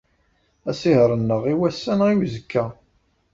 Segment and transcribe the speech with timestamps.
[0.69, 2.65] Asihaṛ-nneɣ i wass-a neɣ i uzekka?